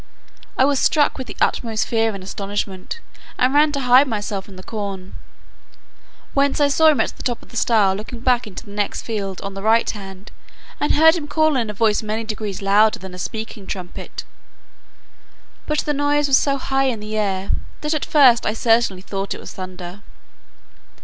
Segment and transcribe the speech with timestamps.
[0.57, 2.99] I was struck with the utmost fear and astonishment,
[3.37, 5.15] and ran to hide myself in the corn,
[6.33, 9.03] whence I saw him at the top of the stile looking back into the next
[9.03, 10.31] field on the right hand,
[10.79, 14.23] and heard him call in a voice many degrees louder than a speaking trumpet:
[15.67, 19.35] but the noise was so high in the air, that at first I certainly thought
[19.35, 20.01] it was thunder.